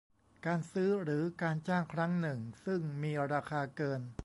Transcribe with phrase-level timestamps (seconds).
[0.45, 4.01] การซื้อหรือการจ้างครั้งหนึ่งซึ่งมีราคาเกิน